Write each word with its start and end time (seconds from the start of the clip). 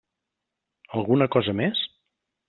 Alguna 0.99 1.27
cosa 1.35 1.55
més? 1.59 1.83